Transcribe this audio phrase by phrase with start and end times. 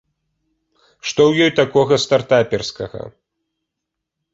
[1.11, 3.01] Што ў ёй такога стартаперскага?